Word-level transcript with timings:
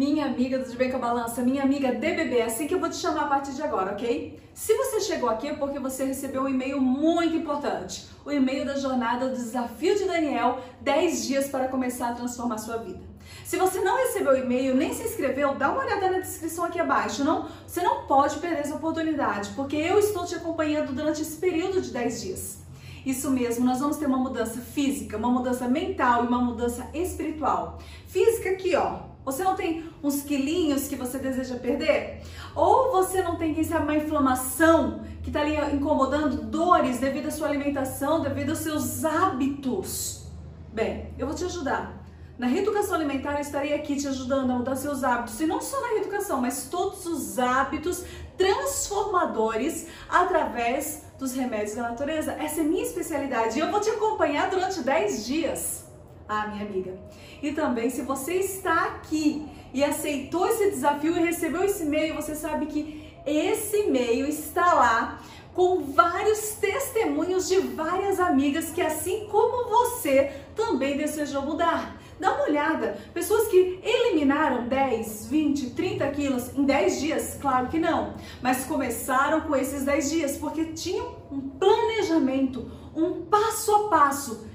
minha 0.00 0.24
amiga 0.24 0.58
do 0.58 0.64
De 0.66 0.74
Bem 0.78 0.90
com 0.90 0.96
a 0.96 1.00
Balança, 1.00 1.42
minha 1.42 1.62
amiga 1.62 1.92
DBB, 1.92 2.38
é 2.38 2.44
assim 2.46 2.66
que 2.66 2.72
eu 2.74 2.80
vou 2.80 2.88
te 2.88 2.96
chamar 2.96 3.24
a 3.24 3.26
partir 3.26 3.52
de 3.52 3.60
agora, 3.60 3.92
ok? 3.92 4.40
Se 4.54 4.72
você 4.74 4.98
chegou 5.02 5.28
aqui 5.28 5.48
é 5.48 5.52
porque 5.52 5.78
você 5.78 6.06
recebeu 6.06 6.44
um 6.44 6.48
e-mail 6.48 6.80
muito 6.80 7.36
importante, 7.36 8.06
o 8.24 8.32
e-mail 8.32 8.64
da 8.64 8.76
jornada 8.76 9.28
do 9.28 9.36
Desafio 9.36 9.94
de 9.98 10.06
Daniel, 10.06 10.60
10 10.80 11.26
dias 11.26 11.48
para 11.48 11.68
começar 11.68 12.08
a 12.08 12.14
transformar 12.14 12.56
sua 12.56 12.78
vida. 12.78 13.00
Se 13.44 13.58
você 13.58 13.80
não 13.80 13.98
recebeu 13.98 14.32
o 14.32 14.38
e-mail, 14.38 14.74
nem 14.74 14.94
se 14.94 15.02
inscreveu, 15.02 15.54
dá 15.54 15.70
uma 15.70 15.84
olhada 15.84 16.10
na 16.10 16.20
descrição 16.20 16.64
aqui 16.64 16.80
abaixo. 16.80 17.22
Não, 17.22 17.46
você 17.66 17.82
não 17.82 18.06
pode 18.06 18.38
perder 18.38 18.60
essa 18.60 18.76
oportunidade, 18.76 19.50
porque 19.50 19.76
eu 19.76 19.98
estou 19.98 20.24
te 20.24 20.34
acompanhando 20.34 20.94
durante 20.94 21.20
esse 21.20 21.36
período 21.36 21.78
de 21.78 21.90
10 21.90 22.22
dias. 22.22 22.58
Isso 23.04 23.30
mesmo, 23.30 23.66
nós 23.66 23.80
vamos 23.80 23.98
ter 23.98 24.06
uma 24.06 24.16
mudança 24.16 24.62
física, 24.62 25.18
uma 25.18 25.30
mudança 25.30 25.68
mental 25.68 26.24
e 26.24 26.28
uma 26.28 26.40
mudança 26.40 26.88
espiritual. 26.94 27.78
Física 28.06 28.48
aqui, 28.48 28.74
ó, 28.74 29.09
você 29.24 29.44
não 29.44 29.54
tem 29.54 29.84
uns 30.02 30.22
quilinhos 30.22 30.88
que 30.88 30.96
você 30.96 31.18
deseja 31.18 31.56
perder? 31.56 32.22
Ou 32.54 32.90
você 32.90 33.22
não 33.22 33.36
tem, 33.36 33.54
quem 33.54 33.64
sabe, 33.64 33.84
uma 33.84 33.96
inflamação 33.96 35.02
que 35.22 35.28
está 35.28 35.40
ali 35.40 35.56
incomodando, 35.74 36.42
dores 36.42 36.98
devido 36.98 37.28
à 37.28 37.30
sua 37.30 37.48
alimentação, 37.48 38.20
devido 38.20 38.50
aos 38.50 38.58
seus 38.58 39.04
hábitos? 39.04 40.26
Bem, 40.72 41.12
eu 41.18 41.26
vou 41.26 41.34
te 41.34 41.44
ajudar. 41.44 42.00
Na 42.38 42.46
reeducação 42.46 42.94
alimentar 42.94 43.34
eu 43.34 43.40
estarei 43.40 43.74
aqui 43.74 43.96
te 43.96 44.08
ajudando 44.08 44.50
a 44.50 44.54
mudar 44.54 44.74
seus 44.74 45.04
hábitos, 45.04 45.38
e 45.40 45.46
não 45.46 45.60
só 45.60 45.78
na 45.78 45.88
reeducação, 45.88 46.40
mas 46.40 46.68
todos 46.70 47.04
os 47.04 47.38
hábitos 47.38 48.02
transformadores 48.38 49.88
através 50.08 51.04
dos 51.18 51.34
remédios 51.34 51.76
da 51.76 51.82
natureza. 51.82 52.32
Essa 52.32 52.60
é 52.60 52.64
minha 52.64 52.82
especialidade 52.82 53.58
e 53.58 53.60
eu 53.60 53.70
vou 53.70 53.78
te 53.78 53.90
acompanhar 53.90 54.48
durante 54.48 54.80
10 54.80 55.26
dias. 55.26 55.89
Ah, 56.32 56.46
minha 56.46 56.64
amiga. 56.64 56.96
E 57.42 57.50
também, 57.50 57.90
se 57.90 58.02
você 58.02 58.34
está 58.34 58.84
aqui 58.84 59.48
e 59.74 59.82
aceitou 59.82 60.46
esse 60.46 60.70
desafio 60.70 61.16
e 61.16 61.24
recebeu 61.24 61.64
esse 61.64 61.82
e-mail, 61.82 62.14
você 62.14 62.36
sabe 62.36 62.66
que 62.66 63.12
esse 63.26 63.76
e-mail 63.88 64.28
está 64.28 64.74
lá 64.74 65.20
com 65.52 65.82
vários 65.82 66.52
testemunhos 66.52 67.48
de 67.48 67.58
várias 67.58 68.20
amigas 68.20 68.70
que, 68.70 68.80
assim 68.80 69.26
como 69.28 69.68
você, 69.68 70.30
também 70.54 70.96
desejou 70.96 71.42
mudar. 71.42 72.00
Dá 72.20 72.32
uma 72.34 72.44
olhada. 72.44 72.96
Pessoas 73.12 73.48
que 73.48 73.80
eliminaram 73.82 74.68
10, 74.68 75.26
20, 75.26 75.70
30 75.70 76.08
quilos 76.12 76.56
em 76.56 76.62
10 76.62 77.00
dias? 77.00 77.38
Claro 77.40 77.66
que 77.66 77.80
não. 77.80 78.14
Mas 78.40 78.66
começaram 78.66 79.40
com 79.40 79.56
esses 79.56 79.82
10 79.82 80.10
dias 80.10 80.36
porque 80.36 80.66
tinham 80.66 81.16
um 81.28 81.40
planejamento, 81.40 82.70
um 82.94 83.22
passo 83.22 83.74
a 83.74 83.88
passo 83.88 84.48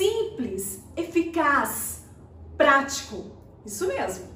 simples, 0.00 0.82
eficaz, 0.96 2.04
prático. 2.56 3.32
Isso 3.66 3.86
mesmo. 3.86 4.30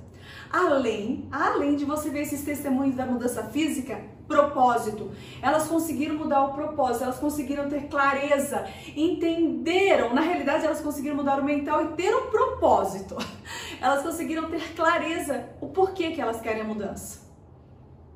Além, 0.53 1.27
além 1.33 1.75
de 1.75 1.87
você 1.87 2.11
ver 2.11 2.21
esses 2.21 2.45
testemunhos 2.45 2.95
da 2.95 3.07
mudança 3.07 3.45
física, 3.45 3.99
propósito. 4.29 5.11
Elas 5.41 5.67
conseguiram 5.67 6.17
mudar 6.17 6.45
o 6.45 6.53
propósito, 6.53 7.05
elas 7.05 7.19
conseguiram 7.19 7.69
ter 7.69 7.89
clareza, 7.89 8.67
entenderam, 8.95 10.15
na 10.15 10.21
realidade 10.21 10.67
elas 10.67 10.83
conseguiram 10.83 11.17
mudar 11.17 11.41
o 11.41 11.45
mental 11.45 11.83
e 11.83 11.89
ter 11.97 12.15
um 12.15 12.31
propósito. 12.31 13.17
Elas 13.81 14.03
conseguiram 14.03 14.49
ter 14.49 14.75
clareza 14.75 15.47
o 15.61 15.69
porquê 15.69 16.13
que 16.13 16.21
elas 16.21 16.41
querem 16.41 16.63
a 16.63 16.65
mudança. 16.65 17.21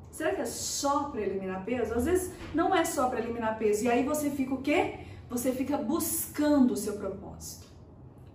Será 0.09 0.33
que 0.33 0.41
é 0.41 0.45
só 0.45 1.03
para 1.09 1.21
eliminar 1.21 1.63
peso? 1.63 1.93
Às 1.93 2.05
vezes 2.05 2.33
não 2.55 2.75
é 2.75 2.83
só 2.83 3.07
para 3.07 3.19
eliminar 3.19 3.55
peso. 3.59 3.83
E 3.83 3.91
aí 3.91 4.03
você 4.03 4.31
fica 4.31 4.55
o 4.55 4.63
quê? 4.63 4.99
Você 5.29 5.51
fica 5.51 5.77
buscando 5.77 6.73
o 6.73 6.77
seu 6.77 6.93
propósito. 6.93 7.67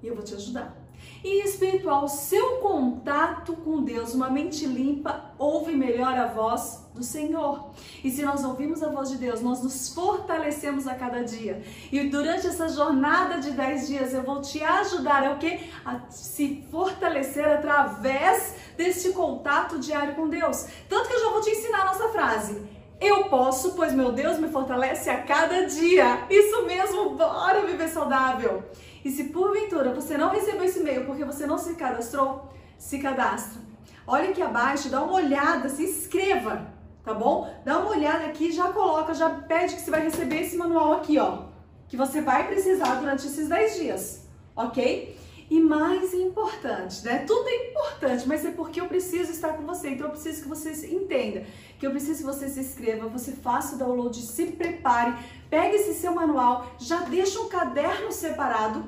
E 0.03 0.07
eu 0.07 0.15
vou 0.15 0.25
te 0.25 0.35
ajudar. 0.35 0.85
E 1.23 1.43
espiritual, 1.43 2.07
seu 2.07 2.59
contato 2.59 3.57
com 3.57 3.83
Deus, 3.83 4.15
uma 4.15 4.29
mente 4.29 4.67
limpa, 4.67 5.33
ouve 5.39 5.75
melhor 5.75 6.13
a 6.19 6.27
voz 6.27 6.85
do 6.95 7.03
Senhor. 7.03 7.71
E 8.05 8.11
se 8.11 8.23
nós 8.23 8.45
ouvimos 8.45 8.83
a 8.83 8.91
voz 8.91 9.09
de 9.09 9.17
Deus, 9.17 9.41
nós 9.41 9.63
nos 9.63 9.89
fortalecemos 9.95 10.87
a 10.87 10.95
cada 10.95 11.25
dia. 11.25 11.63
E 11.91 12.09
durante 12.11 12.47
essa 12.47 12.69
jornada 12.69 13.41
de 13.41 13.53
10 13.53 13.89
dias, 13.89 14.13
eu 14.13 14.23
vou 14.23 14.43
te 14.43 14.63
ajudar 14.63 15.25
a, 15.25 15.33
o 15.33 15.39
quê? 15.39 15.61
a 15.85 16.11
se 16.11 16.63
fortalecer 16.71 17.49
através 17.49 18.55
deste 18.77 19.11
contato 19.11 19.79
diário 19.79 20.15
com 20.15 20.29
Deus. 20.29 20.67
Tanto 20.89 21.09
que 21.09 21.15
eu 21.15 21.21
já 21.21 21.31
vou 21.31 21.41
te 21.41 21.51
ensinar 21.51 21.83
a 21.83 21.85
nossa 21.87 22.09
frase. 22.11 22.74
Eu 23.01 23.25
posso, 23.25 23.73
pois 23.75 23.93
meu 23.93 24.13
Deus 24.13 24.39
me 24.39 24.49
fortalece 24.49 25.11
a 25.11 25.23
cada 25.23 25.67
dia. 25.67 26.27
Isso 26.31 26.65
mesmo, 26.67 27.11
bora 27.11 27.67
viver 27.67 27.89
saudável. 27.89 28.63
E 29.05 29.11
se 29.11 29.25
porventura 29.25 29.93
você 29.93 30.17
não 30.17 30.31
recebeu 30.31 30.65
esse 30.65 30.81
e-mail 30.81 31.05
porque 31.05 31.25
você 31.25 31.47
não 31.47 31.59
se 31.59 31.75
cadastrou, 31.75 32.49
se 32.79 32.99
cadastra. 32.99 33.61
Olha 34.07 34.31
aqui 34.31 34.41
abaixo, 34.41 34.89
dá 34.89 35.03
uma 35.03 35.15
olhada, 35.15 35.69
se 35.69 35.85
inscreva, 35.85 36.67
tá 37.03 37.13
bom? 37.13 37.53
Dá 37.65 37.79
uma 37.79 37.91
olhada 37.91 38.27
aqui, 38.27 38.53
já 38.53 38.73
coloca, 38.73 39.15
já 39.15 39.31
pede 39.31 39.75
que 39.75 39.81
você 39.81 39.91
vai 39.91 40.03
receber 40.03 40.43
esse 40.43 40.57
manual 40.57 40.95
aqui, 40.95 41.19
ó, 41.19 41.45
que 41.89 41.97
você 41.97 42.21
vai 42.21 42.47
precisar 42.47 42.97
durante 42.97 43.27
esses 43.27 43.49
10 43.49 43.77
dias, 43.77 44.29
ok? 44.55 45.19
E 45.51 45.61
mais 45.61 46.13
importante, 46.15 47.05
né? 47.05 47.25
Tudo 47.27 47.49
é 47.49 47.71
importante, 47.71 47.94
mas 48.27 48.45
é 48.45 48.51
porque 48.51 48.81
eu 48.81 48.87
preciso 48.87 49.31
estar 49.31 49.55
com 49.55 49.65
você. 49.65 49.91
Então 49.91 50.07
eu 50.07 50.13
preciso 50.13 50.43
que 50.43 50.49
você 50.49 50.71
entenda, 50.95 51.45
que 51.79 51.87
eu 51.87 51.91
preciso 51.91 52.19
que 52.19 52.25
você 52.25 52.49
se 52.49 52.61
inscreva, 52.61 53.09
você 53.09 53.33
faça 53.33 53.75
o 53.75 53.79
download, 53.79 54.21
se 54.21 54.47
prepare, 54.47 55.15
pegue 55.51 55.77
esse 55.77 55.95
seu 55.95 56.15
manual, 56.15 56.67
já 56.79 57.01
deixa 57.01 57.41
um 57.41 57.49
caderno 57.49 58.13
separado 58.13 58.85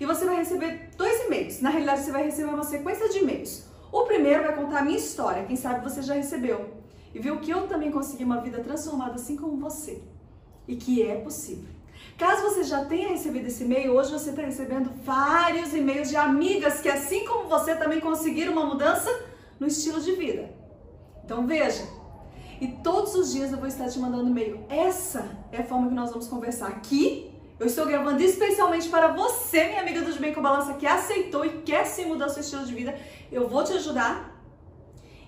e 0.00 0.06
você 0.06 0.24
vai 0.24 0.36
receber 0.36 0.90
dois 0.96 1.24
e-mails. 1.24 1.60
Na 1.60 1.70
realidade, 1.70 2.02
você 2.02 2.12
vai 2.12 2.24
receber 2.24 2.48
uma 2.48 2.64
sequência 2.64 3.08
de 3.08 3.18
e-mails. 3.18 3.64
O 3.90 4.02
primeiro 4.02 4.44
vai 4.44 4.54
contar 4.54 4.80
a 4.80 4.84
minha 4.84 4.98
história, 4.98 5.44
quem 5.44 5.56
sabe 5.56 5.82
você 5.82 6.02
já 6.02 6.14
recebeu. 6.14 6.78
E 7.14 7.18
viu 7.18 7.40
que 7.40 7.50
eu 7.50 7.66
também 7.66 7.90
consegui 7.90 8.22
uma 8.22 8.40
vida 8.40 8.60
transformada 8.60 9.14
assim 9.14 9.36
como 9.36 9.56
você. 9.56 10.02
E 10.66 10.76
que 10.76 11.02
é 11.02 11.16
possível. 11.16 11.77
Caso 12.18 12.42
você 12.42 12.64
já 12.64 12.84
tenha 12.84 13.10
recebido 13.10 13.46
esse 13.46 13.62
e-mail, 13.62 13.92
hoje 13.92 14.10
você 14.10 14.30
está 14.30 14.42
recebendo 14.42 14.90
vários 15.04 15.72
e-mails 15.72 16.08
de 16.08 16.16
amigas 16.16 16.80
que, 16.80 16.88
assim 16.88 17.24
como 17.24 17.48
você, 17.48 17.76
também 17.76 18.00
conseguiram 18.00 18.54
uma 18.54 18.66
mudança 18.66 19.08
no 19.60 19.68
estilo 19.68 20.00
de 20.00 20.12
vida. 20.16 20.50
Então 21.24 21.46
veja, 21.46 21.86
e 22.60 22.66
todos 22.66 23.14
os 23.14 23.32
dias 23.32 23.52
eu 23.52 23.58
vou 23.58 23.68
estar 23.68 23.88
te 23.88 24.00
mandando 24.00 24.28
e-mail. 24.28 24.64
Essa 24.68 25.30
é 25.52 25.58
a 25.58 25.64
forma 25.64 25.88
que 25.88 25.94
nós 25.94 26.10
vamos 26.10 26.26
conversar 26.26 26.66
aqui. 26.66 27.30
Eu 27.60 27.66
estou 27.66 27.86
gravando 27.86 28.20
especialmente 28.20 28.88
para 28.88 29.08
você, 29.12 29.68
minha 29.68 29.82
amiga 29.82 30.00
do 30.00 30.12
De 30.12 30.18
Bem 30.18 30.34
com 30.34 30.42
Balança, 30.42 30.74
que 30.74 30.88
aceitou 30.88 31.44
e 31.44 31.62
quer 31.62 31.84
sim 31.86 32.06
mudar 32.06 32.30
seu 32.30 32.40
estilo 32.40 32.64
de 32.64 32.74
vida. 32.74 32.98
Eu 33.30 33.48
vou 33.48 33.62
te 33.62 33.74
ajudar 33.74 34.42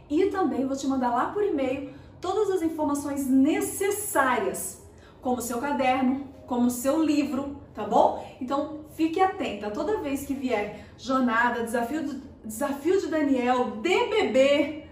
e 0.09 0.27
também 0.27 0.67
vou 0.67 0.77
te 0.77 0.89
mandar 0.89 1.11
lá 1.11 1.27
por 1.27 1.45
e-mail 1.45 1.95
todas 2.21 2.51
as 2.51 2.63
informações 2.63 3.29
necessárias, 3.29 4.83
como 5.23 5.41
seu 5.41 5.59
caderno, 5.59 6.29
como 6.51 6.69
seu 6.69 7.01
livro, 7.01 7.63
tá 7.73 7.85
bom? 7.85 8.27
Então 8.41 8.81
fique 8.97 9.21
atenta, 9.21 9.71
toda 9.71 10.01
vez 10.01 10.27
que 10.27 10.35
vier 10.35 10.85
jornada, 10.99 11.63
desafio, 11.63 12.21
desafio 12.45 13.01
de 13.01 13.07
Daniel, 13.07 13.77
DBB, 13.77 14.85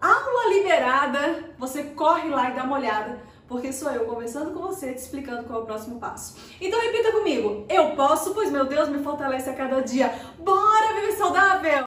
aula 0.00 0.54
liberada, 0.54 1.52
você 1.58 1.82
corre 1.82 2.28
lá 2.28 2.50
e 2.50 2.54
dá 2.54 2.62
uma 2.62 2.76
olhada, 2.76 3.18
porque 3.48 3.72
sou 3.72 3.90
eu 3.90 4.04
conversando 4.04 4.52
com 4.52 4.60
você, 4.60 4.92
te 4.92 4.98
explicando 4.98 5.42
qual 5.48 5.58
é 5.58 5.62
o 5.64 5.66
próximo 5.66 5.98
passo. 5.98 6.36
Então 6.60 6.80
repita 6.80 7.10
comigo, 7.10 7.66
eu 7.68 7.96
posso, 7.96 8.32
pois 8.32 8.48
meu 8.48 8.66
Deus 8.66 8.88
me 8.88 9.02
fortalece 9.02 9.50
a 9.50 9.54
cada 9.54 9.80
dia. 9.80 10.14
Bora 10.38 10.94
viver 10.94 11.16
saudável! 11.16 11.86